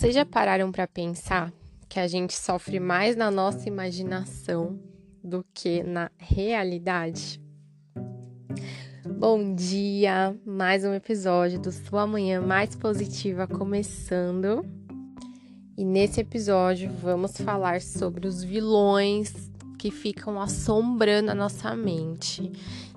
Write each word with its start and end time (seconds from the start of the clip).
Vocês 0.00 0.14
já 0.14 0.24
pararam 0.24 0.72
para 0.72 0.86
pensar 0.86 1.52
que 1.86 2.00
a 2.00 2.08
gente 2.08 2.32
sofre 2.32 2.80
mais 2.80 3.16
na 3.16 3.30
nossa 3.30 3.68
imaginação 3.68 4.80
do 5.22 5.44
que 5.52 5.82
na 5.82 6.10
realidade? 6.16 7.38
Bom 9.04 9.54
dia! 9.54 10.34
Mais 10.42 10.86
um 10.86 10.94
episódio 10.94 11.60
do 11.60 11.70
Sua 11.70 12.06
Manhã 12.06 12.40
Mais 12.40 12.74
Positiva 12.74 13.46
começando. 13.46 14.64
E 15.76 15.84
nesse 15.84 16.22
episódio 16.22 16.90
vamos 16.90 17.36
falar 17.36 17.82
sobre 17.82 18.26
os 18.26 18.42
vilões 18.42 19.52
que 19.78 19.90
ficam 19.90 20.40
assombrando 20.40 21.30
a 21.30 21.34
nossa 21.34 21.76
mente 21.76 22.50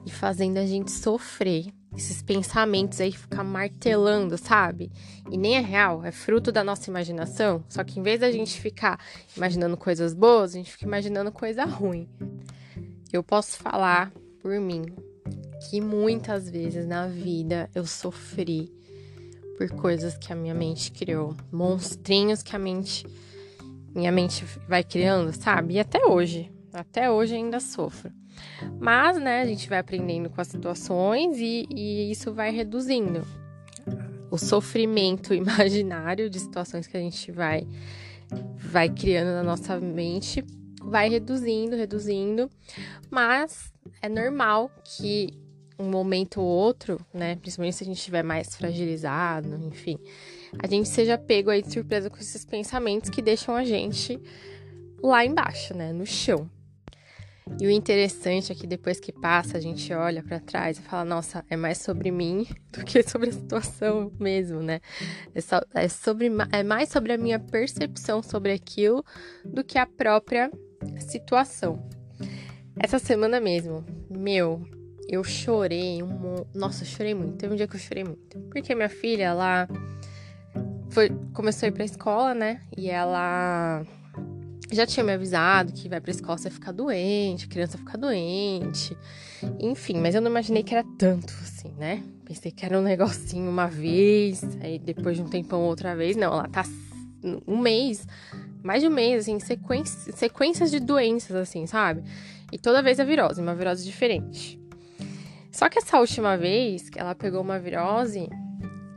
e 0.06 0.10
fazendo 0.10 0.56
a 0.56 0.66
gente 0.66 0.90
sofrer 0.90 1.66
esses 1.96 2.22
pensamentos 2.22 3.00
aí 3.00 3.12
ficar 3.12 3.44
martelando, 3.44 4.38
sabe? 4.38 4.92
E 5.30 5.38
nem 5.38 5.56
é 5.58 5.60
real, 5.60 6.04
é 6.04 6.12
fruto 6.12 6.52
da 6.52 6.64
nossa 6.64 6.90
imaginação. 6.90 7.64
Só 7.70 7.84
que 7.84 8.00
em 8.00 8.04
vez 8.04 8.20
da 8.20 8.32
gente 8.32 8.60
ficar 8.60 9.00
imaginando 9.36 9.78
coisas 9.78 10.14
boas, 10.14 10.52
a 10.52 10.58
gente 10.58 10.72
fica 10.72 10.86
imaginando 10.86 11.32
coisa 11.32 11.66
ruim. 11.66 12.08
Eu 13.12 13.24
posso 13.24 13.58
falar 13.58 14.12
por 14.42 14.60
mim 14.60 14.86
que 15.70 15.80
muitas 15.80 16.50
vezes 16.50 16.86
na 16.86 17.08
vida 17.08 17.70
eu 17.74 17.86
sofri 17.86 18.72
por 19.58 19.70
coisas 19.70 20.18
que 20.18 20.34
a 20.34 20.36
minha 20.36 20.54
mente 20.54 20.92
criou, 20.92 21.36
monstrinhos 21.52 22.42
que 22.42 22.56
a 22.56 22.60
mente 22.60 23.06
minha 23.94 24.12
mente 24.12 24.44
vai 24.68 24.84
criando, 24.84 25.32
sabe? 25.34 25.76
E 25.76 25.80
até 25.80 26.04
hoje, 26.06 26.52
até 26.74 27.10
hoje 27.10 27.36
ainda 27.36 27.60
sofro. 27.60 28.12
Mas, 28.80 29.18
né, 29.18 29.42
a 29.42 29.46
gente 29.46 29.70
vai 29.70 29.80
aprendendo 29.80 30.30
com 30.30 30.42
as 30.42 30.48
situações 30.48 31.38
e, 31.38 31.68
e 31.70 32.12
isso 32.12 32.34
vai 32.34 32.52
reduzindo 32.52 33.26
o 34.32 34.38
sofrimento 34.38 35.34
imaginário 35.36 36.30
de 36.30 36.40
situações 36.40 36.88
que 36.88 36.98
a 36.98 37.00
gente 37.00 37.32
vai 37.32 37.68
vai 38.58 38.90
criando 38.90 39.28
na 39.28 39.44
nossa 39.44 39.80
mente, 39.80 40.44
vai 40.82 41.08
reduzindo, 41.08 41.76
reduzindo, 41.76 42.50
mas 43.12 43.72
é 44.02 44.10
normal 44.10 44.72
que 44.84 45.40
um 45.78 45.90
momento 45.90 46.42
ou 46.42 46.48
outro, 46.48 47.00
né, 47.14 47.36
principalmente 47.36 47.76
se 47.76 47.84
a 47.84 47.86
gente 47.86 47.98
estiver 47.98 48.24
mais 48.24 48.56
fragilizado, 48.56 49.56
enfim, 49.68 50.00
a 50.58 50.66
gente 50.66 50.90
seja 50.90 51.16
pego 51.18 51.52
aí 51.52 51.62
de 51.62 51.72
surpresa 51.72 52.10
com 52.10 52.18
esses 52.18 52.44
pensamentos 52.44 53.10
que 53.10 53.22
deixam 53.22 53.56
a 53.56 53.64
gente 53.64 54.20
lá 55.02 55.24
embaixo, 55.24 55.76
né, 55.76 55.94
no 55.94 56.06
chão. 56.06 56.50
E 57.60 57.68
o 57.68 57.70
interessante 57.70 58.52
é 58.52 58.56
que 58.56 58.66
depois 58.66 59.00
que 59.00 59.12
passa, 59.12 59.58
a 59.58 59.62
gente 59.62 59.94
olha 59.94 60.24
para 60.24 60.40
trás 60.40 60.78
e 60.78 60.82
fala: 60.82 61.04
nossa, 61.04 61.44
é 61.50 61.56
mais 61.56 61.78
sobre 61.80 62.12
mim 62.12 62.48
do 62.72 62.84
que 62.84 63.04
sobre 63.04 63.30
a 63.30 63.34
situação 63.34 64.12
mesmo, 64.20 64.62
né? 64.62 64.80
É, 65.36 65.42
só, 65.42 65.62
é, 65.74 65.88
sobre, 65.88 66.32
é 66.52 66.64
mais 66.64 66.90
sobre 66.90 67.12
a 67.14 67.18
minha 67.18 67.40
percepção 67.40 68.24
sobre 68.24 68.54
aquilo 68.54 69.04
do 69.44 69.64
que 69.64 69.78
a 69.78 69.86
própria 69.86 70.52
situação. 71.00 71.88
Essa 72.80 72.98
semana 72.98 73.40
mesmo, 73.40 73.86
meu, 74.10 74.66
eu 75.08 75.24
chorei 75.24 76.02
um 76.02 76.46
Nossa, 76.56 76.84
eu 76.84 76.88
chorei 76.88 77.14
muito. 77.14 77.38
Teve 77.38 77.54
um 77.54 77.58
dia 77.58 77.68
que 77.68 77.76
eu 77.76 77.80
chorei 77.80 78.04
muito. 78.04 78.40
Porque 78.50 78.74
minha 78.74 78.90
filha, 78.90 79.26
ela 79.26 79.68
foi, 80.90 81.10
começou 81.34 81.68
a 81.68 81.70
ir 81.70 81.72
pra 81.72 81.84
escola, 81.84 82.34
né? 82.34 82.62
E 82.76 82.90
ela 82.90 83.84
já 84.74 84.86
tinha 84.86 85.04
me 85.04 85.12
avisado 85.12 85.74
que 85.74 85.90
vai 85.90 86.00
pra 86.00 86.12
escola 86.12 86.38
você 86.38 86.50
ficar 86.50 86.72
doente, 86.72 87.48
criança 87.48 87.78
ficar 87.78 87.98
doente, 87.98 88.98
enfim, 89.60 90.00
mas 90.00 90.16
eu 90.16 90.22
não 90.22 90.30
imaginei 90.30 90.64
que 90.64 90.74
era 90.74 90.86
tanto 90.98 91.34
assim, 91.42 91.74
né? 91.78 92.04
Pensei 92.26 92.52
que 92.52 92.66
era 92.66 92.78
um 92.78 92.82
negocinho 92.84 93.50
uma 93.50 93.68
vez, 93.68 94.44
aí 94.62 94.80
depois 94.80 95.18
de 95.18 95.24
um 95.24 95.28
tempão 95.28 95.62
outra 95.62 95.96
vez, 95.96 96.16
não, 96.16 96.34
ela 96.34 96.48
tá 96.48 96.64
um 97.48 97.58
mês, 97.58 98.06
mais 98.62 98.82
de 98.82 98.88
um 98.88 98.92
mês, 98.92 99.22
assim, 99.22 99.40
sequência, 99.40 100.12
sequências 100.14 100.70
de 100.70 100.80
doenças, 100.80 101.36
assim, 101.36 101.66
sabe? 101.66 102.04
E 102.52 102.58
toda 102.58 102.82
vez 102.82 103.00
a 103.00 103.04
virose, 103.04 103.42
uma 103.42 103.56
virose 103.56 103.84
diferente. 103.86 104.60
Só 105.52 105.70
que 105.70 105.78
essa 105.78 106.00
última 106.00 106.38
vez, 106.38 106.90
ela 106.96 107.14
pegou 107.14 107.42
uma 107.42 107.60
virose 107.60 108.28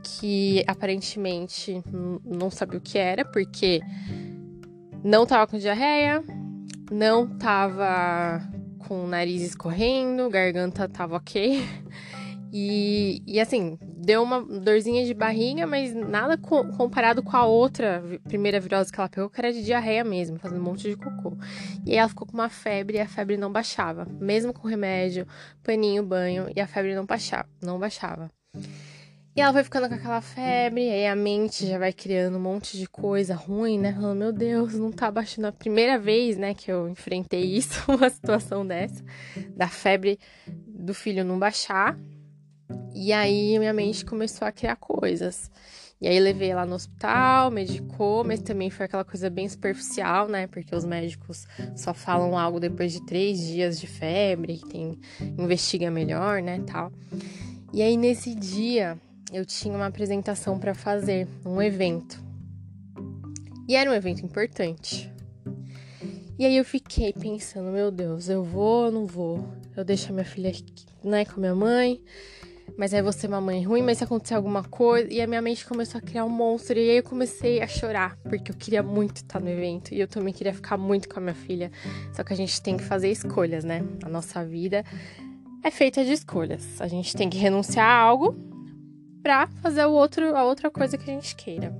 que 0.03 0.63
aparentemente 0.65 1.83
não 2.23 2.49
sabia 2.49 2.79
o 2.79 2.81
que 2.81 2.97
era, 2.97 3.25
porque 3.25 3.81
não 5.03 5.25
tava 5.25 5.47
com 5.47 5.57
diarreia, 5.57 6.23
não 6.91 7.27
tava 7.37 8.41
com 8.79 9.03
o 9.03 9.07
nariz 9.07 9.41
escorrendo, 9.41 10.29
garganta 10.29 10.87
tava 10.87 11.15
ok. 11.15 11.63
E, 12.59 13.21
e 13.27 13.41
assim, 13.41 13.77
deu 13.81 14.23
uma 14.23 14.41
dorzinha 14.41 15.05
de 15.05 15.13
barriga, 15.13 15.67
mas 15.67 15.93
nada 15.93 16.37
co 16.37 16.65
comparado 16.77 17.21
com 17.21 17.35
a 17.35 17.45
outra 17.45 18.01
primeira 18.23 18.57
virose 18.57 18.91
que 18.91 18.99
ela 18.99 19.09
pegou, 19.09 19.29
que 19.29 19.39
era 19.39 19.51
de 19.51 19.63
diarreia 19.63 20.03
mesmo, 20.03 20.39
fazendo 20.39 20.61
um 20.61 20.63
monte 20.63 20.89
de 20.89 20.95
cocô. 20.95 21.37
E 21.85 21.95
ela 21.95 22.07
ficou 22.07 22.25
com 22.25 22.33
uma 22.33 22.47
febre 22.47 22.97
e 22.97 23.01
a 23.01 23.07
febre 23.07 23.35
não 23.35 23.51
baixava. 23.51 24.07
Mesmo 24.19 24.53
com 24.53 24.65
remédio, 24.65 25.27
paninho, 25.61 26.03
banho, 26.03 26.47
e 26.55 26.61
a 26.61 26.65
febre 26.65 26.95
não 26.95 27.05
baixava. 27.05 27.49
Não 27.61 27.77
baixava. 27.77 28.31
E 29.37 29.39
ela 29.39 29.53
foi 29.53 29.63
ficando 29.63 29.87
com 29.87 29.93
aquela 29.93 30.19
febre, 30.19 30.89
aí 30.89 31.05
a 31.05 31.15
mente 31.15 31.67
já 31.67 31.77
vai 31.77 31.93
criando 31.93 32.37
um 32.37 32.41
monte 32.41 32.75
de 32.75 32.87
coisa 32.87 33.35
ruim, 33.35 33.77
né? 33.77 33.93
Falando, 33.93 34.17
meu 34.17 34.33
Deus, 34.33 34.73
não 34.73 34.91
tá 34.91 35.11
baixando. 35.11 35.45
A 35.45 35.51
primeira 35.51 35.99
vez, 35.99 36.37
né, 36.37 36.55
que 36.55 36.71
eu 36.71 36.89
enfrentei 36.89 37.43
isso, 37.55 37.83
uma 37.87 38.09
situação 38.09 38.65
dessa, 38.65 39.05
da 39.55 39.67
febre 39.67 40.17
do 40.47 40.91
filho 40.91 41.23
não 41.23 41.37
baixar. 41.37 41.95
E 42.95 43.13
aí 43.13 43.59
minha 43.59 43.73
mente 43.73 44.03
começou 44.03 44.47
a 44.47 44.51
criar 44.51 44.75
coisas. 44.75 45.51
E 46.01 46.07
aí 46.07 46.19
levei 46.19 46.49
ela 46.49 46.65
no 46.65 46.73
hospital, 46.73 47.51
medicou, 47.51 48.23
mas 48.23 48.41
também 48.41 48.71
foi 48.71 48.87
aquela 48.87 49.05
coisa 49.05 49.29
bem 49.29 49.47
superficial, 49.47 50.27
né? 50.27 50.47
Porque 50.47 50.75
os 50.75 50.83
médicos 50.83 51.45
só 51.75 51.93
falam 51.93 52.35
algo 52.35 52.59
depois 52.59 52.91
de 52.91 53.05
três 53.05 53.39
dias 53.39 53.79
de 53.79 53.85
febre, 53.85 54.59
tem 54.67 54.99
investiga 55.37 55.91
melhor, 55.91 56.41
né, 56.41 56.59
tal. 56.65 56.91
E 57.71 57.83
aí 57.83 57.95
nesse 57.95 58.33
dia 58.33 58.99
eu 59.31 59.45
tinha 59.45 59.75
uma 59.75 59.87
apresentação 59.87 60.57
para 60.57 60.73
fazer, 60.73 61.27
um 61.45 61.61
evento. 61.61 62.21
E 63.67 63.75
era 63.75 63.89
um 63.89 63.93
evento 63.93 64.23
importante. 64.25 65.11
E 66.39 66.45
aí 66.45 66.55
eu 66.55 66.63
fiquei 66.63 67.11
pensando, 67.11 67.71
meu 67.71 67.91
Deus, 67.91 68.29
eu 68.29 68.43
vou 68.43 68.85
ou 68.85 68.91
não 68.91 69.05
vou? 69.05 69.43
Eu 69.75 69.83
deixo 69.83 70.09
a 70.09 70.13
minha 70.13 70.25
filha 70.25 70.51
né, 71.03 71.25
com 71.25 71.33
a 71.33 71.39
minha 71.39 71.55
mãe, 71.55 72.01
mas 72.77 72.93
aí 72.93 73.01
vou 73.01 73.11
ser 73.11 73.27
uma 73.27 73.41
mãe 73.41 73.63
ruim, 73.63 73.81
mas 73.81 73.97
se 73.97 74.03
acontecer 74.03 74.35
alguma 74.35 74.63
coisa. 74.63 75.11
E 75.11 75.19
a 75.19 75.27
minha 75.27 75.41
mente 75.41 75.65
começou 75.65 75.97
a 75.97 76.01
criar 76.01 76.23
um 76.23 76.29
monstro. 76.29 76.77
E 76.77 76.89
aí 76.91 76.97
eu 76.97 77.03
comecei 77.03 77.61
a 77.61 77.67
chorar, 77.67 78.17
porque 78.29 78.51
eu 78.51 78.55
queria 78.55 78.83
muito 78.83 79.17
estar 79.17 79.39
no 79.39 79.49
evento. 79.49 79.93
E 79.93 79.99
eu 79.99 80.07
também 80.07 80.33
queria 80.33 80.53
ficar 80.53 80.77
muito 80.77 81.09
com 81.09 81.19
a 81.19 81.21
minha 81.21 81.35
filha. 81.35 81.71
Só 82.13 82.23
que 82.23 82.31
a 82.31 82.35
gente 82.35 82.61
tem 82.61 82.77
que 82.77 82.83
fazer 82.83 83.11
escolhas, 83.11 83.63
né? 83.63 83.83
A 84.03 84.09
nossa 84.09 84.45
vida 84.45 84.85
é 85.63 85.71
feita 85.71 86.05
de 86.05 86.13
escolhas. 86.13 86.79
A 86.79 86.87
gente 86.87 87.15
tem 87.15 87.29
que 87.29 87.37
renunciar 87.37 87.87
a 87.87 87.99
algo 87.99 88.56
para 89.27 89.45
fazer 89.61 89.85
o 89.85 89.91
outro, 89.91 90.37
a 90.37 90.45
outra 90.45 90.71
coisa 90.71 90.97
que 90.97 91.11
a 91.11 91.13
gente 91.13 91.35
queira. 91.35 91.75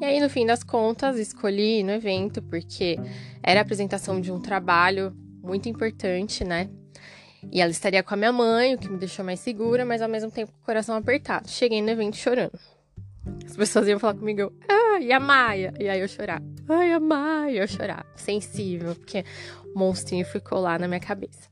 E 0.00 0.04
aí, 0.04 0.20
no 0.20 0.30
fim 0.30 0.46
das 0.46 0.62
contas, 0.62 1.18
escolhi 1.18 1.82
no 1.82 1.90
evento 1.90 2.40
porque 2.40 2.96
era 3.42 3.58
a 3.58 3.62
apresentação 3.62 4.20
de 4.20 4.30
um 4.30 4.40
trabalho 4.40 5.12
muito 5.42 5.68
importante, 5.68 6.44
né? 6.44 6.70
E 7.50 7.60
ela 7.60 7.72
estaria 7.72 8.04
com 8.04 8.14
a 8.14 8.16
minha 8.16 8.32
mãe, 8.32 8.72
o 8.72 8.78
que 8.78 8.88
me 8.88 8.98
deixou 8.98 9.24
mais 9.24 9.40
segura, 9.40 9.84
mas 9.84 10.00
ao 10.00 10.08
mesmo 10.08 10.30
tempo 10.30 10.52
com 10.52 10.60
o 10.60 10.64
coração 10.64 10.94
apertado. 10.94 11.50
Cheguei 11.50 11.82
no 11.82 11.90
evento 11.90 12.16
chorando. 12.16 12.56
As 13.44 13.56
pessoas 13.56 13.88
iam 13.88 13.98
falar 13.98 14.14
comigo, 14.14 14.52
ah, 14.68 15.00
e 15.00 15.12
a 15.12 15.18
Maia? 15.18 15.74
E 15.80 15.88
aí 15.88 16.00
eu 16.00 16.06
chorar, 16.06 16.40
ai, 16.68 16.92
a 16.92 17.00
Maia, 17.00 17.62
eu 17.62 17.66
chorar. 17.66 18.06
Sensível, 18.14 18.94
porque 18.94 19.24
o 19.74 19.76
monstrinho 19.76 20.24
ficou 20.24 20.60
lá 20.60 20.78
na 20.78 20.86
minha 20.86 21.00
cabeça. 21.00 21.50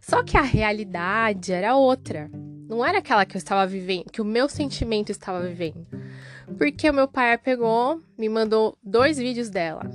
Só 0.00 0.24
que 0.24 0.36
a 0.36 0.42
realidade 0.42 1.52
era 1.52 1.76
outra. 1.76 2.28
Não 2.68 2.84
era 2.84 2.98
aquela 2.98 3.24
que 3.24 3.34
eu 3.34 3.38
estava 3.38 3.66
vivendo, 3.66 4.10
que 4.12 4.20
o 4.20 4.24
meu 4.24 4.46
sentimento 4.46 5.10
estava 5.10 5.40
vivendo. 5.40 5.86
Porque 6.58 6.88
o 6.90 6.92
meu 6.92 7.08
pai 7.08 7.38
pegou, 7.38 8.02
me 8.16 8.28
mandou 8.28 8.76
dois 8.82 9.16
vídeos 9.16 9.48
dela. 9.48 9.90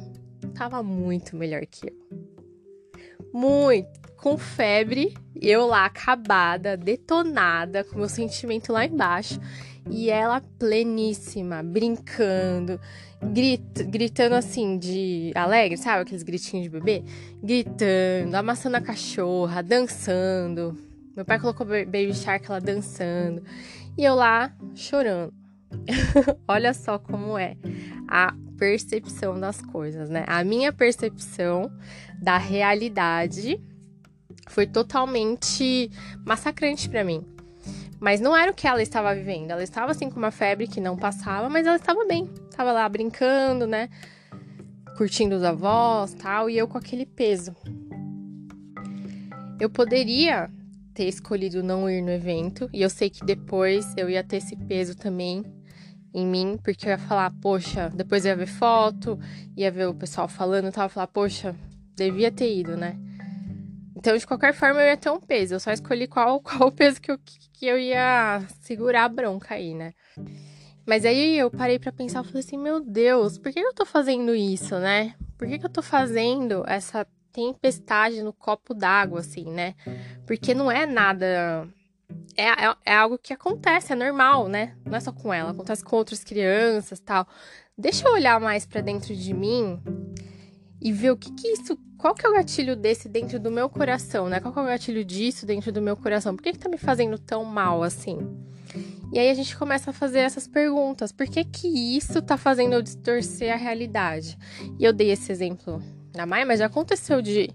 Tava 0.55 0.81
muito 0.81 1.35
melhor 1.35 1.61
que 1.67 1.87
eu. 1.87 2.19
Muito. 3.31 4.01
Com 4.17 4.37
febre, 4.37 5.13
eu 5.39 5.67
lá 5.67 5.85
acabada, 5.85 6.75
detonada, 6.75 7.83
com 7.83 7.99
meu 7.99 8.09
sentimento 8.09 8.71
lá 8.73 8.85
embaixo. 8.85 9.39
E 9.89 10.09
ela 10.09 10.41
pleníssima, 10.57 11.61
brincando, 11.61 12.79
grit, 13.21 13.83
gritando 13.83 14.33
assim, 14.33 14.77
de 14.79 15.31
alegre, 15.35 15.77
sabe? 15.77 16.03
Aqueles 16.03 16.23
gritinhos 16.23 16.63
de 16.63 16.69
bebê? 16.69 17.03
Gritando, 17.43 18.33
amassando 18.35 18.77
a 18.77 18.81
cachorra, 18.81 19.61
dançando 19.61 20.92
meu 21.15 21.23
pai 21.23 21.39
colocou 21.39 21.65
Baby 21.65 22.13
Shark 22.13 22.45
ela 22.49 22.59
dançando. 22.59 23.43
E 23.97 24.03
eu 24.03 24.15
lá 24.15 24.51
chorando. 24.73 25.33
Olha 26.47 26.73
só 26.73 26.97
como 26.97 27.37
é 27.37 27.55
a 28.07 28.33
percepção 28.57 29.39
das 29.39 29.61
coisas, 29.61 30.09
né? 30.09 30.23
A 30.27 30.43
minha 30.43 30.71
percepção 30.71 31.71
da 32.21 32.37
realidade 32.37 33.61
foi 34.49 34.65
totalmente 34.65 35.91
massacrante 36.25 36.89
para 36.89 37.03
mim. 37.03 37.23
Mas 37.99 38.19
não 38.19 38.35
era 38.35 38.51
o 38.51 38.53
que 38.53 38.67
ela 38.67 38.81
estava 38.81 39.13
vivendo. 39.15 39.51
Ela 39.51 39.63
estava 39.63 39.91
assim 39.91 40.09
com 40.09 40.17
uma 40.17 40.31
febre 40.31 40.67
que 40.67 40.81
não 40.81 40.97
passava, 40.97 41.47
mas 41.47 41.65
ela 41.65 41.77
estava 41.77 42.05
bem. 42.05 42.27
tava 42.55 42.71
lá 42.71 42.87
brincando, 42.89 43.65
né? 43.65 43.89
Curtindo 44.97 45.35
os 45.35 45.43
avós, 45.43 46.13
tal, 46.13 46.49
e 46.49 46.57
eu 46.57 46.67
com 46.67 46.77
aquele 46.77 47.05
peso. 47.05 47.55
Eu 49.59 49.69
poderia 49.69 50.51
ter 50.93 51.07
escolhido 51.07 51.63
não 51.63 51.89
ir 51.89 52.01
no 52.01 52.11
evento, 52.11 52.69
e 52.71 52.81
eu 52.81 52.89
sei 52.89 53.09
que 53.09 53.25
depois 53.25 53.93
eu 53.97 54.09
ia 54.09 54.23
ter 54.23 54.37
esse 54.37 54.55
peso 54.55 54.95
também 54.95 55.43
em 56.13 56.25
mim, 56.25 56.59
porque 56.63 56.85
eu 56.85 56.91
ia 56.91 56.97
falar, 56.97 57.33
poxa, 57.41 57.89
depois 57.93 58.23
eu 58.23 58.29
ia 58.29 58.35
ver 58.35 58.47
foto, 58.47 59.19
ia 59.57 59.71
ver 59.71 59.87
o 59.87 59.93
pessoal 59.93 60.27
falando, 60.27 60.65
eu 60.65 60.71
tava 60.71 60.89
falar, 60.89 61.07
poxa, 61.07 61.55
devia 61.95 62.31
ter 62.31 62.55
ido, 62.55 62.77
né? 62.77 62.97
Então, 63.95 64.17
de 64.17 64.27
qualquer 64.27 64.53
forma, 64.53 64.81
eu 64.81 64.87
ia 64.87 64.97
ter 64.97 65.09
um 65.09 65.19
peso. 65.19 65.55
Eu 65.55 65.61
só 65.61 65.71
escolhi 65.71 66.07
qual, 66.07 66.39
qual 66.43 66.67
o 66.67 66.71
peso 66.71 66.99
que 66.99 67.09
eu, 67.09 67.17
que 67.17 67.65
eu 67.65 67.79
ia 67.79 68.45
segurar 68.59 69.05
a 69.05 69.09
bronca 69.09 69.55
aí, 69.55 69.73
né? 69.73 69.93
Mas 70.85 71.05
aí 71.05 71.37
eu 71.37 71.49
parei 71.49 71.79
para 71.79 71.91
pensar, 71.93 72.21
falei 72.23 72.41
assim, 72.41 72.57
meu 72.57 72.81
Deus, 72.81 73.37
por 73.37 73.53
que 73.53 73.59
eu 73.59 73.73
tô 73.73 73.85
fazendo 73.85 74.35
isso, 74.35 74.77
né? 74.77 75.15
Por 75.37 75.47
que, 75.47 75.57
que 75.57 75.65
eu 75.65 75.69
tô 75.69 75.81
fazendo 75.81 76.65
essa 76.67 77.07
tempestade 77.33 78.21
no 78.21 78.31
copo 78.31 78.73
d'água, 78.73 79.19
assim, 79.19 79.45
né? 79.45 79.73
Porque 80.25 80.53
não 80.53 80.71
é 80.71 80.85
nada. 80.85 81.67
É, 82.37 82.43
é, 82.43 82.75
é, 82.85 82.95
algo 82.95 83.17
que 83.17 83.33
acontece, 83.33 83.91
é 83.91 83.95
normal, 83.95 84.47
né? 84.47 84.75
Não 84.85 84.95
é 84.95 84.99
só 84.99 85.11
com 85.11 85.33
ela, 85.33 85.51
acontece 85.51 85.83
com 85.83 85.95
outras 85.95 86.23
crianças 86.23 86.99
tal. 86.99 87.27
Deixa 87.75 88.07
eu 88.07 88.13
olhar 88.13 88.39
mais 88.39 88.65
para 88.65 88.81
dentro 88.81 89.15
de 89.15 89.33
mim 89.33 89.81
e 90.79 90.91
ver 90.91 91.11
o 91.11 91.17
que 91.17 91.33
que 91.33 91.47
isso. 91.47 91.77
Qual 91.97 92.13
que 92.13 92.25
é 92.25 92.29
o 92.29 92.33
gatilho 92.33 92.75
desse 92.75 93.09
dentro 93.09 93.39
do 93.39 93.49
meu 93.49 93.67
coração, 93.69 94.29
né? 94.29 94.39
Qual 94.39 94.53
que 94.53 94.59
é 94.59 94.61
o 94.63 94.67
gatilho 94.67 95.03
disso 95.03 95.45
dentro 95.45 95.71
do 95.71 95.81
meu 95.81 95.97
coração? 95.97 96.35
Por 96.35 96.43
que, 96.43 96.51
que 96.51 96.59
tá 96.59 96.69
me 96.69 96.77
fazendo 96.77 97.17
tão 97.17 97.43
mal 97.45 97.81
assim? 97.81 98.19
E 99.11 99.19
aí 99.19 99.29
a 99.29 99.33
gente 99.33 99.55
começa 99.55 99.91
a 99.91 99.93
fazer 99.93 100.19
essas 100.19 100.47
perguntas. 100.47 101.11
Por 101.11 101.27
que 101.27 101.43
que 101.43 101.67
isso 101.67 102.21
tá 102.21 102.35
fazendo 102.35 102.73
eu 102.73 102.81
distorcer 102.81 103.53
a 103.53 103.55
realidade? 103.55 104.37
E 104.77 104.83
eu 104.83 104.91
dei 104.91 105.11
esse 105.11 105.31
exemplo 105.31 105.81
da 106.13 106.25
Maia, 106.25 106.45
mas 106.45 106.59
já 106.59 106.67
aconteceu 106.67 107.21
de 107.21 107.49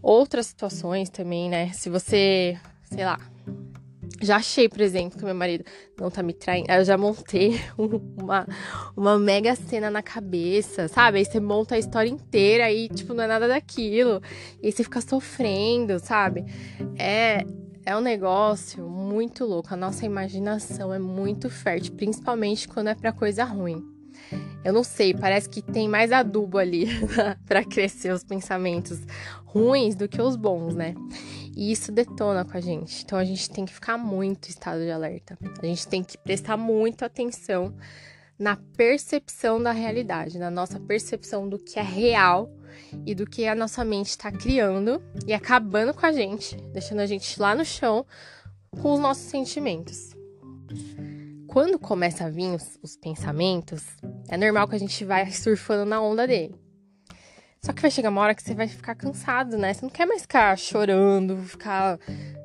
outras 0.00 0.46
situações 0.46 1.10
também, 1.10 1.50
né? 1.50 1.72
Se 1.72 1.90
você, 1.90 2.56
sei 2.84 3.04
lá, 3.04 3.18
já 4.22 4.36
achei, 4.36 4.68
por 4.68 4.80
exemplo, 4.80 5.18
que 5.18 5.24
meu 5.24 5.34
marido 5.34 5.64
não 6.00 6.10
tá 6.10 6.22
me 6.22 6.32
traindo. 6.32 6.70
Eu 6.70 6.84
já 6.84 6.96
montei 6.96 7.60
uma, 7.76 8.46
uma 8.96 9.18
mega 9.18 9.54
cena 9.54 9.90
na 9.90 10.02
cabeça, 10.02 10.88
sabe? 10.88 11.18
Aí 11.18 11.24
você 11.24 11.40
monta 11.40 11.74
a 11.74 11.78
história 11.78 12.08
inteira 12.08 12.70
e, 12.70 12.88
tipo, 12.88 13.12
não 13.12 13.24
é 13.24 13.26
nada 13.26 13.48
daquilo. 13.48 14.22
E 14.62 14.66
aí 14.66 14.72
você 14.72 14.84
fica 14.84 15.00
sofrendo, 15.00 15.98
sabe? 15.98 16.44
É, 16.96 17.44
é 17.84 17.96
um 17.96 18.00
negócio 18.00 18.88
muito 18.88 19.44
louco. 19.44 19.74
A 19.74 19.76
nossa 19.76 20.06
imaginação 20.06 20.94
é 20.94 20.98
muito 20.98 21.50
fértil, 21.50 21.94
principalmente 21.94 22.68
quando 22.68 22.88
é 22.88 22.94
pra 22.94 23.12
coisa 23.12 23.44
ruim. 23.44 23.95
Eu 24.64 24.72
não 24.72 24.82
sei, 24.82 25.14
parece 25.14 25.48
que 25.48 25.62
tem 25.62 25.88
mais 25.88 26.10
adubo 26.10 26.58
ali 26.58 26.86
para 27.46 27.64
crescer 27.64 28.12
os 28.12 28.24
pensamentos 28.24 29.00
ruins 29.44 29.94
do 29.94 30.08
que 30.08 30.20
os 30.20 30.36
bons, 30.36 30.74
né? 30.74 30.94
E 31.56 31.70
isso 31.72 31.92
detona 31.92 32.44
com 32.44 32.56
a 32.56 32.60
gente. 32.60 33.02
Então 33.04 33.18
a 33.18 33.24
gente 33.24 33.48
tem 33.48 33.64
que 33.64 33.72
ficar 33.72 33.96
muito 33.96 34.48
estado 34.48 34.80
de 34.80 34.90
alerta. 34.90 35.38
A 35.62 35.66
gente 35.66 35.86
tem 35.86 36.02
que 36.02 36.18
prestar 36.18 36.56
muito 36.56 37.04
atenção 37.04 37.74
na 38.38 38.56
percepção 38.76 39.62
da 39.62 39.72
realidade, 39.72 40.38
na 40.38 40.50
nossa 40.50 40.78
percepção 40.78 41.48
do 41.48 41.58
que 41.58 41.78
é 41.78 41.82
real 41.82 42.50
e 43.06 43.14
do 43.14 43.24
que 43.24 43.46
a 43.46 43.54
nossa 43.54 43.84
mente 43.84 44.10
está 44.10 44.30
criando 44.30 45.02
e 45.26 45.32
acabando 45.32 45.94
com 45.94 46.04
a 46.04 46.12
gente, 46.12 46.56
deixando 46.72 47.00
a 47.00 47.06
gente 47.06 47.40
lá 47.40 47.54
no 47.54 47.64
chão 47.64 48.04
com 48.82 48.92
os 48.92 49.00
nossos 49.00 49.24
sentimentos. 49.24 50.14
Quando 51.56 51.78
começa 51.78 52.26
a 52.26 52.28
vir 52.28 52.54
os, 52.54 52.78
os 52.82 52.98
pensamentos, 52.98 53.82
é 54.28 54.36
normal 54.36 54.68
que 54.68 54.74
a 54.74 54.78
gente 54.78 55.02
vai 55.06 55.30
surfando 55.32 55.86
na 55.86 56.02
onda 56.02 56.26
dele. 56.26 56.54
Só 57.64 57.72
que 57.72 57.80
vai 57.80 57.90
chegar 57.90 58.10
uma 58.10 58.20
hora 58.20 58.34
que 58.34 58.42
você 58.42 58.54
vai 58.54 58.68
ficar 58.68 58.94
cansado, 58.94 59.56
né? 59.56 59.72
Você 59.72 59.80
não 59.80 59.88
quer 59.88 60.04
mais 60.04 60.20
ficar 60.20 60.58
chorando, 60.58 61.38
ficar. 61.38 61.98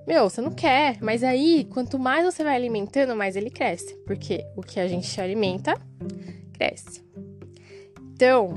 Meu, 0.08 0.30
você 0.30 0.40
não 0.40 0.52
quer. 0.54 0.98
Mas 1.02 1.26
aí, 1.26 1.66
quanto 1.66 2.00
mais 2.00 2.24
você 2.24 2.42
vai 2.42 2.56
alimentando, 2.56 3.14
mais 3.14 3.36
ele 3.36 3.50
cresce. 3.50 3.94
Porque 4.08 4.46
o 4.56 4.62
que 4.62 4.80
a 4.80 4.88
gente 4.88 5.20
alimenta, 5.20 5.74
cresce. 6.54 7.04
Então, 8.14 8.54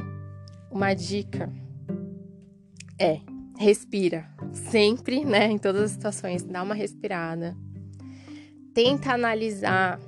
uma 0.70 0.94
dica 0.94 1.52
é 2.96 3.18
respira. 3.58 4.24
Sempre, 4.52 5.24
né? 5.24 5.46
Em 5.50 5.58
todas 5.58 5.82
as 5.82 5.90
situações, 5.90 6.44
dá 6.44 6.62
uma 6.62 6.76
respirada. 6.76 7.56
Tenta 8.72 9.12
analisar 9.12 9.98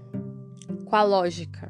com 0.86 0.96
a 0.96 1.02
lógica 1.02 1.68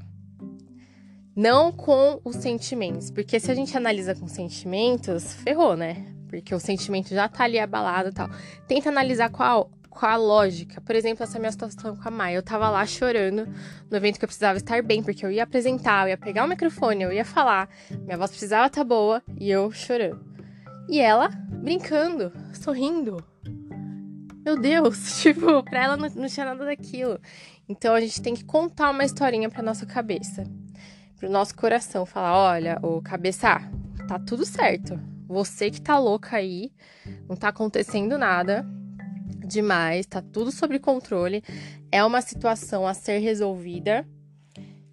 não 1.37 1.71
com 1.71 2.19
os 2.25 2.37
sentimentos. 2.37 3.11
Porque 3.11 3.39
se 3.39 3.51
a 3.51 3.55
gente 3.55 3.77
analisa 3.77 4.15
com 4.15 4.27
sentimentos, 4.27 5.35
ferrou, 5.35 5.77
né? 5.77 6.07
Porque 6.29 6.55
o 6.55 6.59
sentimento 6.59 7.11
já 7.11 7.29
tá 7.29 7.45
ali 7.45 7.59
abalado 7.59 8.09
e 8.09 8.13
tal. 8.13 8.29
Tenta 8.67 8.89
analisar 8.89 9.29
qual 9.29 9.71
com 9.91 10.07
a 10.07 10.17
lógica. 10.17 10.81
Por 10.81 10.95
exemplo, 10.95 11.23
essa 11.23 11.39
minha 11.39 11.53
situação 11.53 11.95
com 11.95 12.09
a 12.09 12.11
Maia. 12.11 12.37
Eu 12.37 12.43
tava 12.43 12.69
lá 12.71 12.85
chorando 12.87 13.47
no 13.91 13.97
evento 13.97 14.19
que 14.19 14.25
eu 14.25 14.29
precisava 14.29 14.57
estar 14.57 14.83
bem, 14.83 15.03
porque 15.03 15.25
eu 15.25 15.31
ia 15.31 15.45
apresentar, 15.45 16.07
eu 16.07 16.11
ia 16.11 16.19
pegar 16.19 16.45
o 16.45 16.49
microfone, 16.49 17.05
eu 17.05 17.13
ia 17.13 17.25
falar, 17.25 17.69
minha 17.91 18.17
voz 18.17 18.31
precisava 18.31 18.67
estar 18.67 18.81
tá 18.81 18.85
boa 18.85 19.23
e 19.39 19.51
eu 19.51 19.71
chorando. 19.71 20.25
E 20.89 21.01
ela 21.01 21.29
brincando, 21.29 22.33
sorrindo. 22.53 23.23
Meu 24.47 24.57
Deus, 24.57 25.19
tipo, 25.21 25.63
pra 25.65 25.85
ela 25.85 25.97
não, 25.97 26.09
não 26.09 26.29
tinha 26.29 26.47
nada 26.47 26.65
daquilo. 26.65 27.21
Então 27.69 27.95
a 27.95 28.01
gente 28.01 28.23
tem 28.23 28.33
que 28.33 28.45
contar 28.45 28.91
uma 28.91 29.05
historinha 29.05 29.51
pra 29.51 29.63
nossa 29.63 29.85
cabeça 29.85 30.45
pro 31.17 31.31
nosso 31.31 31.55
coração, 31.57 32.07
falar: 32.07 32.37
olha, 32.37 32.79
ô 32.83 33.03
cabeça, 33.03 33.61
tá 34.07 34.19
tudo 34.19 34.45
certo. 34.45 34.99
Você 35.27 35.71
que 35.71 35.81
tá 35.81 35.99
louca 35.99 36.37
aí, 36.37 36.71
não 37.29 37.35
tá 37.35 37.49
acontecendo 37.49 38.17
nada 38.17 38.65
demais, 39.45 40.07
tá 40.07 40.23
tudo 40.23 40.53
sob 40.53 40.79
controle. 40.79 41.43
É 41.91 42.05
uma 42.05 42.21
situação 42.21 42.87
a 42.87 42.95
ser 42.95 43.19
resolvida. 43.19 44.07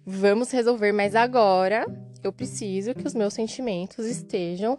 Vamos 0.04 0.50
resolver, 0.50 0.92
mas 0.92 1.14
agora 1.14 1.86
eu 2.22 2.32
preciso 2.32 2.94
que 2.94 3.06
os 3.06 3.14
meus 3.14 3.34
sentimentos 3.34 4.04
estejam 4.06 4.78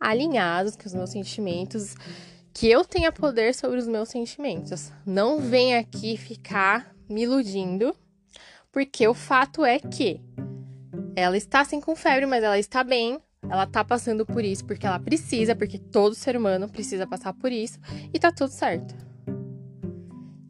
alinhados, 0.00 0.76
que 0.76 0.86
os 0.86 0.94
meus 0.94 1.10
sentimentos 1.10 1.94
que 2.58 2.68
eu 2.68 2.84
tenha 2.84 3.12
poder 3.12 3.54
sobre 3.54 3.78
os 3.78 3.86
meus 3.86 4.08
sentimentos. 4.08 4.90
Não 5.06 5.38
vem 5.38 5.76
aqui 5.76 6.16
ficar 6.16 6.92
me 7.08 7.22
iludindo, 7.22 7.94
porque 8.72 9.06
o 9.06 9.14
fato 9.14 9.64
é 9.64 9.78
que 9.78 10.20
ela 11.14 11.36
está 11.36 11.64
sim 11.64 11.80
com 11.80 11.94
febre, 11.94 12.26
mas 12.26 12.42
ela 12.42 12.58
está 12.58 12.82
bem. 12.82 13.20
Ela 13.48 13.64
tá 13.64 13.84
passando 13.84 14.26
por 14.26 14.44
isso 14.44 14.64
porque 14.64 14.84
ela 14.84 14.98
precisa, 14.98 15.54
porque 15.54 15.78
todo 15.78 16.16
ser 16.16 16.36
humano 16.36 16.68
precisa 16.68 17.06
passar 17.06 17.32
por 17.32 17.52
isso 17.52 17.78
e 18.12 18.18
tá 18.18 18.32
tudo 18.32 18.50
certo. 18.50 18.92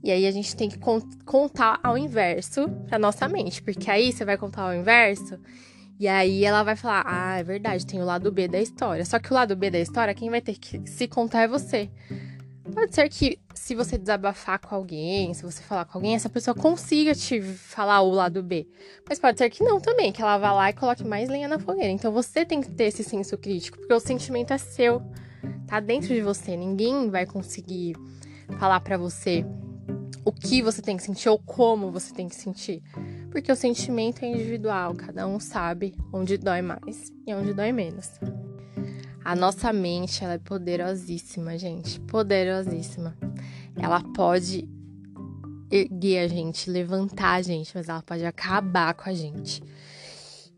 E 0.03 0.11
aí 0.11 0.27
a 0.27 0.31
gente 0.31 0.57
tem 0.57 0.71
que 0.71 0.79
contar 1.27 1.79
ao 1.83 1.99
inverso 1.99 2.71
pra 2.87 2.99
nossa 2.99 3.29
mente, 3.29 3.63
porque 3.63 3.91
aí 3.91 4.15
você 4.15 4.25
vai 4.25 4.39
contar 4.39 4.63
ao 4.63 4.75
inverso 4.75 5.39
e 5.99 6.07
aí 6.09 6.45
ela 6.45 6.63
vai 6.63 6.77
falar: 6.77 7.05
"Ah, 7.07 7.39
é 7.39 7.43
verdade, 7.43 7.87
tem 7.87 8.01
o 8.01 8.05
lado 8.05 8.31
B 8.31 8.49
da 8.49 8.61
história". 8.61 9.05
Só 9.05 9.19
que 9.19 9.31
o 9.31 9.35
lado 9.35 9.57
B 9.57 9.71
da 9.71 9.79
história, 9.79 10.15
quem 10.15 10.31
vai 10.31 10.41
ter 10.41 10.59
que 10.59 10.81
se 10.89 11.09
contar 11.09 11.43
é 11.43 11.49
você. 11.49 11.91
Pode 12.73 12.95
ser 12.95 13.09
que 13.09 13.39
se 13.55 13.75
você 13.75 13.99
desabafar 13.99 14.61
com 14.61 14.75
alguém, 14.75 15.33
se 15.35 15.43
você 15.43 15.63
falar 15.63 15.85
com 15.85 15.99
alguém, 15.99 16.15
essa 16.15 16.29
pessoa 16.29 16.55
consiga 16.55 17.15
te 17.15 17.41
falar 17.41 18.01
o 18.03 18.11
lado 18.11 18.43
B. 18.43 18.67
Mas 19.09 19.19
pode 19.19 19.39
ser 19.39 19.51
que 19.51 19.65
não 19.65 19.81
também, 19.81 20.13
que 20.13 20.23
ela 20.23 20.39
vá 20.39 20.53
lá 20.53 20.71
e 20.71 20.73
coloque 20.73 21.05
mais 21.05 21.29
lenha 21.29 21.49
na 21.49 21.59
fogueira. 21.59 21.91
Então 21.91 22.13
você 22.13 22.45
tem 22.45 22.61
que 22.61 22.71
ter 22.71 22.85
esse 22.85 23.03
senso 23.03 23.37
crítico, 23.37 23.79
porque 23.79 23.93
o 23.93 24.01
sentimento 24.01 24.53
é 24.53 24.59
seu, 24.59 25.03
tá 25.67 25.81
dentro 25.81 26.09
de 26.09 26.21
você. 26.21 26.57
Ninguém 26.57 27.11
vai 27.11 27.27
conseguir 27.27 27.97
falar 28.59 28.81
para 28.81 28.97
você 28.97 29.45
o 30.25 30.33
que 30.33 30.63
você 30.63 30.83
tem 30.83 30.97
que 30.97 31.03
sentir 31.03 31.29
ou 31.29 31.39
como 31.39 31.91
você 31.91 32.13
tem 32.13 32.29
que 32.29 32.37
sentir. 32.37 32.83
Porque 33.31 33.53
o 33.53 33.57
sentimento 33.57 34.25
é 34.25 34.29
individual, 34.29 34.95
cada 34.95 35.27
um 35.27 35.39
sabe 35.39 35.95
onde 36.13 36.39
dói 36.39 36.63
mais 36.63 37.13
e 37.27 37.35
onde 37.35 37.53
dói 37.53 37.73
menos. 37.73 38.11
A 39.25 39.37
nossa 39.37 39.73
mente, 39.73 40.25
ela 40.25 40.35
é 40.35 40.39
poderosíssima, 40.39 41.59
gente, 41.59 42.01
poderosíssima. 42.01 43.15
Ela 43.77 44.03
pode 44.15 44.67
erguer 45.71 46.21
a 46.21 46.29
gente, 46.29 46.71
levantar 46.71 47.35
a 47.35 47.43
gente, 47.43 47.73
mas 47.75 47.89
ela 47.89 48.03
pode 48.03 48.25
acabar 48.25 48.95
com 48.95 49.09
a 49.09 49.13
gente. 49.13 49.63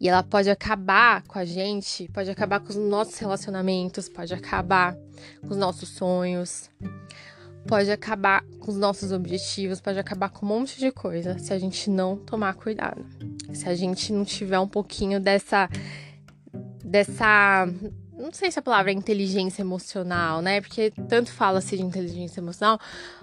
E 0.01 0.09
ela 0.09 0.23
pode 0.23 0.49
acabar 0.49 1.23
com 1.25 1.39
a 1.39 1.45
gente, 1.45 2.09
pode 2.09 2.31
acabar 2.31 2.61
com 2.61 2.69
os 2.71 2.77
nossos 2.77 3.19
relacionamentos, 3.19 4.09
pode 4.09 4.33
acabar 4.33 4.97
com 5.43 5.49
os 5.49 5.57
nossos 5.57 5.91
sonhos, 5.91 6.71
pode 7.67 7.91
acabar 7.91 8.45
com 8.59 8.71
os 8.71 8.77
nossos 8.77 9.13
objetivos, 9.13 9.81
pode 9.81 9.99
acabar 9.99 10.31
com 10.31 10.45
um 10.45 10.49
monte 10.49 10.79
de 10.79 10.91
coisa 10.91 11.39
se 11.39 11.53
a 11.53 11.59
gente 11.59 11.91
não 11.91 12.17
tomar 12.17 12.55
cuidado. 12.55 13.05
Se 13.53 13.69
a 13.69 13.75
gente 13.75 14.13
não 14.13 14.25
tiver 14.25 14.59
um 14.59 14.69
pouquinho 14.69 15.21
dessa 15.21 15.69
dessa 16.85 17.67
não 18.21 18.33
sei 18.33 18.51
se 18.51 18.59
a 18.59 18.63
palavra 18.63 18.91
é 18.91 18.95
inteligência 18.95 19.63
emocional, 19.63 20.43
né? 20.43 20.61
Porque 20.61 20.93
tanto 21.09 21.33
fala-se 21.33 21.77
de 21.77 21.83
inteligência 21.83 22.41
emocional, 22.41 22.79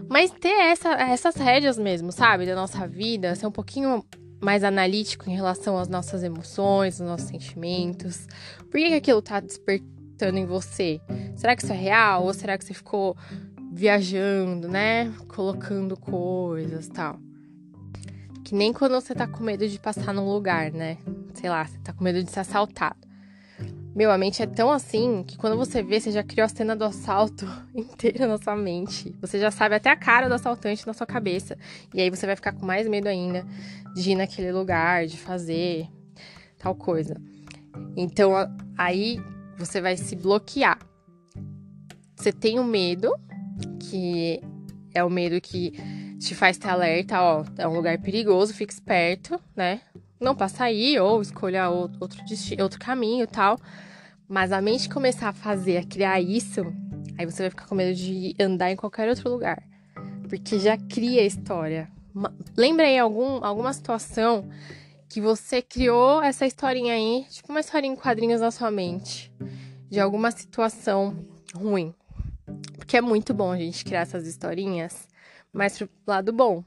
mas 0.10 0.32
ter 0.32 0.50
essa, 0.50 0.90
essas 0.94 1.36
rédeas 1.36 1.78
mesmo, 1.78 2.12
sabe? 2.12 2.46
Da 2.48 2.56
nossa 2.56 2.88
vida, 2.88 3.36
ser 3.36 3.46
um 3.46 3.52
pouquinho 3.52 4.04
mais 4.42 4.64
analítico 4.64 5.30
em 5.30 5.36
relação 5.36 5.78
às 5.78 5.88
nossas 5.88 6.24
emoções, 6.24 7.00
aos 7.00 7.10
nossos 7.10 7.28
sentimentos. 7.28 8.28
Por 8.60 8.80
que, 8.80 8.88
que 8.88 8.94
aquilo 8.96 9.22
tá 9.22 9.40
despertando 9.40 10.38
em 10.38 10.46
você? 10.46 11.00
Será 11.36 11.56
que 11.56 11.64
isso 11.64 11.74
é 11.74 11.78
real? 11.78 12.24
Ou 12.24 12.34
será 12.34 12.58
que 12.58 12.66
você 12.66 12.74
ficou 12.74 13.16
viajando, 13.78 14.68
né? 14.68 15.14
Colocando 15.28 15.96
coisas 15.96 16.88
tal. 16.88 17.20
Que 18.44 18.56
nem 18.56 18.74
quando 18.74 18.94
você 18.94 19.14
tá 19.14 19.28
com 19.28 19.44
medo 19.44 19.68
de 19.68 19.80
passar 19.80 20.14
num 20.14 20.28
lugar, 20.28 20.72
né? 20.72 20.98
Sei 21.36 21.48
lá, 21.48 21.64
você 21.64 21.78
tá 21.80 21.94
com 21.94 22.04
medo 22.04 22.24
de 22.24 22.32
ser 22.32 22.40
assaltado. 22.40 23.08
Meu, 23.96 24.12
a 24.12 24.18
mente 24.18 24.42
é 24.42 24.48
tão 24.48 24.72
assim 24.72 25.24
que 25.24 25.38
quando 25.38 25.56
você 25.56 25.84
vê, 25.84 26.00
você 26.00 26.12
já 26.12 26.24
criou 26.24 26.46
a 26.46 26.50
cena 26.50 26.76
do 26.76 26.86
assalto 26.86 27.46
inteira 27.76 28.26
na 28.26 28.40
sua 28.40 28.56
mente. 28.56 29.16
Você 29.22 29.40
já 29.40 29.52
sabe 29.52 29.76
até 29.76 29.92
a 29.92 29.96
cara 29.96 30.28
do 30.28 30.34
assaltante 30.34 30.88
na 30.88 30.94
sua 30.94 31.06
cabeça. 31.06 31.56
E 31.94 32.02
aí 32.02 32.10
você 32.10 32.26
vai 32.26 32.36
ficar 32.36 32.54
com 32.54 32.66
mais 32.66 32.88
medo 32.88 33.08
ainda 33.08 33.46
de 33.94 34.12
ir 34.12 34.16
naquele 34.16 34.52
lugar, 34.52 35.06
de 35.06 35.18
fazer 35.18 35.88
tal 36.58 36.74
coisa. 36.74 37.16
Então 37.96 38.32
aí 38.76 39.20
você 39.56 39.80
vai 39.80 39.96
se 39.96 40.16
bloquear. 40.16 40.80
Você 42.16 42.32
tem 42.32 42.60
o 42.60 42.64
medo, 42.64 43.14
que 43.80 44.42
é 44.94 45.04
o 45.04 45.10
medo 45.10 45.40
que 45.40 45.72
te 46.20 46.34
faz 46.34 46.58
ter 46.58 46.70
alerta, 46.70 47.22
ó, 47.22 47.46
é 47.58 47.68
um 47.68 47.74
lugar 47.74 47.98
perigoso, 48.00 48.54
fique 48.54 48.74
esperto, 48.74 49.40
né? 49.56 49.82
Não 50.20 50.36
passa 50.36 50.64
aí 50.64 51.00
ou 51.00 51.22
escolha 51.22 51.70
outro, 51.70 52.24
destino, 52.26 52.64
outro 52.64 52.80
caminho 52.80 53.24
e 53.24 53.28
tal. 53.28 53.60
Mas 54.28 54.52
a 54.52 54.60
mente 54.60 54.90
começar 54.90 55.30
a 55.30 55.34
fazer, 55.34 55.78
a 55.78 55.86
criar 55.86 56.20
isso, 56.20 56.62
aí 57.18 57.26
você 57.26 57.44
vai 57.44 57.50
ficar 57.50 57.68
com 57.68 57.76
medo 57.76 57.96
de 57.96 58.36
andar 58.40 58.72
em 58.72 58.76
qualquer 58.76 59.08
outro 59.08 59.30
lugar. 59.30 59.62
Porque 60.28 60.60
já 60.60 60.78
cria 60.78 61.22
a 61.22 61.26
história. 61.26 61.90
Lembra 62.58 62.88
aí 62.88 62.98
algum, 62.98 63.44
alguma 63.46 63.72
situação 63.72 64.50
que 65.08 65.22
você 65.22 65.62
criou 65.62 66.22
essa 66.22 66.46
historinha 66.46 66.94
aí, 66.94 67.26
tipo 67.30 67.50
uma 67.50 67.60
historinha 67.60 67.94
em 67.94 67.96
quadrinhos 67.96 68.42
na 68.42 68.52
sua 68.52 68.72
mente, 68.72 69.32
de 69.90 70.00
alguma 70.00 70.32
situação 70.32 71.26
ruim. 71.56 71.94
Porque 72.88 72.96
é 72.96 73.02
muito 73.02 73.34
bom 73.34 73.52
a 73.52 73.58
gente 73.58 73.84
criar 73.84 74.00
essas 74.00 74.26
historinhas, 74.26 75.10
mas 75.52 75.78
pro 75.78 75.90
lado 76.08 76.32
bom, 76.32 76.64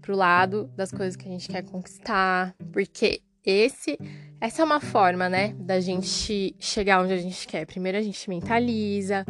pro 0.00 0.14
lado 0.14 0.70
das 0.76 0.92
coisas 0.92 1.16
que 1.16 1.26
a 1.26 1.30
gente 1.32 1.48
quer 1.48 1.64
conquistar, 1.64 2.54
porque 2.72 3.20
esse 3.44 3.98
essa 4.40 4.62
é 4.62 4.64
uma 4.64 4.78
forma, 4.78 5.28
né, 5.28 5.52
da 5.58 5.80
gente 5.80 6.54
chegar 6.60 7.02
onde 7.02 7.14
a 7.14 7.16
gente 7.16 7.48
quer. 7.48 7.66
Primeiro 7.66 7.98
a 7.98 8.00
gente 8.00 8.30
mentaliza, 8.30 9.26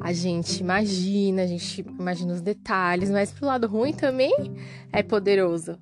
a 0.00 0.12
gente 0.12 0.58
imagina, 0.58 1.42
a 1.42 1.46
gente 1.46 1.80
imagina 1.80 2.32
os 2.32 2.40
detalhes, 2.40 3.08
mas 3.08 3.30
pro 3.30 3.46
lado 3.46 3.68
ruim 3.68 3.92
também 3.92 4.34
é 4.92 5.00
poderoso. 5.00 5.78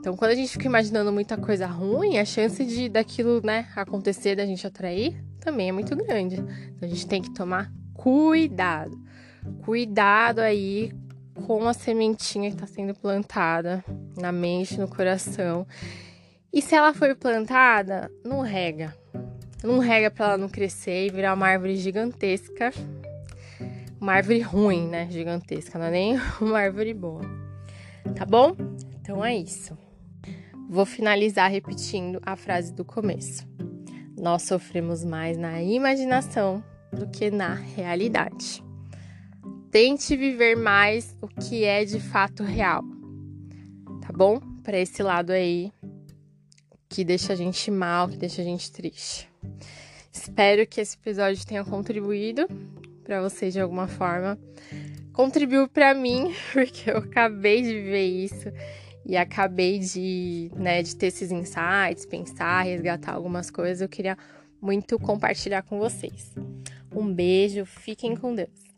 Então, 0.00 0.16
quando 0.16 0.30
a 0.30 0.34
gente 0.34 0.48
fica 0.48 0.64
imaginando 0.64 1.12
muita 1.12 1.36
coisa 1.36 1.66
ruim, 1.66 2.16
a 2.16 2.24
chance 2.24 2.64
de 2.64 2.88
daquilo, 2.88 3.42
né, 3.44 3.68
acontecer, 3.76 4.34
da 4.34 4.46
gente 4.46 4.66
atrair, 4.66 5.22
também 5.40 5.68
é 5.68 5.72
muito 5.72 5.94
grande. 5.94 6.36
Então, 6.36 6.78
a 6.80 6.86
gente 6.86 7.06
tem 7.06 7.20
que 7.20 7.34
tomar 7.34 7.70
cuidado. 7.94 8.98
Cuidado 9.64 10.40
aí 10.40 10.92
com 11.46 11.66
a 11.66 11.72
sementinha 11.72 12.50
que 12.50 12.56
está 12.56 12.66
sendo 12.66 12.94
plantada 12.94 13.84
na 14.16 14.30
mente, 14.30 14.78
no 14.78 14.88
coração. 14.88 15.66
E 16.52 16.60
se 16.60 16.74
ela 16.74 16.92
for 16.92 17.14
plantada, 17.16 18.10
não 18.24 18.40
rega. 18.40 18.94
Não 19.64 19.78
rega 19.78 20.10
para 20.10 20.26
ela 20.26 20.38
não 20.38 20.48
crescer 20.48 21.06
e 21.06 21.10
virar 21.10 21.34
uma 21.34 21.46
árvore 21.46 21.76
gigantesca. 21.76 22.72
Uma 24.00 24.14
árvore 24.14 24.40
ruim, 24.40 24.88
né? 24.88 25.08
Gigantesca, 25.10 25.78
não 25.78 25.86
é 25.86 25.90
nem 25.90 26.20
uma 26.40 26.58
árvore 26.58 26.92
boa. 26.92 27.22
Tá 28.16 28.26
bom? 28.26 28.54
Então 29.00 29.24
é 29.24 29.34
isso. 29.34 29.76
Vou 30.68 30.84
finalizar 30.84 31.50
repetindo 31.50 32.20
a 32.24 32.36
frase 32.36 32.72
do 32.72 32.84
começo. 32.84 33.46
Nós 34.18 34.42
sofremos 34.42 35.04
mais 35.04 35.36
na 35.36 35.62
imaginação 35.62 36.62
do 36.92 37.08
que 37.08 37.30
na 37.30 37.54
realidade. 37.54 38.62
Tente 39.70 40.16
viver 40.16 40.56
mais 40.56 41.16
o 41.20 41.26
que 41.26 41.64
é 41.64 41.84
de 41.84 41.98
fato 41.98 42.42
real. 42.42 42.84
Tá 44.02 44.12
bom? 44.12 44.38
Para 44.62 44.78
esse 44.78 45.02
lado 45.02 45.30
aí 45.30 45.72
que 46.88 47.04
deixa 47.04 47.32
a 47.32 47.36
gente 47.36 47.70
mal, 47.70 48.08
que 48.08 48.18
deixa 48.18 48.42
a 48.42 48.44
gente 48.44 48.70
triste. 48.70 49.28
Espero 50.12 50.66
que 50.66 50.80
esse 50.80 50.96
episódio 50.96 51.46
tenha 51.46 51.64
contribuído 51.64 52.46
para 53.02 53.22
vocês 53.22 53.54
de 53.54 53.60
alguma 53.60 53.88
forma. 53.88 54.38
Contribuiu 55.12 55.66
para 55.68 55.94
mim, 55.94 56.34
porque 56.52 56.90
eu 56.90 56.98
acabei 56.98 57.62
de 57.62 57.68
viver 57.68 58.06
isso 58.06 58.52
e 59.06 59.16
acabei 59.16 59.78
de, 59.78 60.50
né, 60.54 60.82
de 60.82 60.94
ter 60.94 61.06
esses 61.06 61.30
insights, 61.30 62.04
pensar, 62.04 62.62
resgatar 62.62 63.14
algumas 63.14 63.50
coisas. 63.50 63.80
Eu 63.80 63.88
queria 63.88 64.16
muito 64.60 64.98
compartilhar 64.98 65.62
com 65.62 65.78
vocês. 65.78 66.32
Um 66.94 67.12
beijo, 67.12 67.64
fiquem 67.64 68.16
com 68.16 68.34
Deus. 68.34 68.71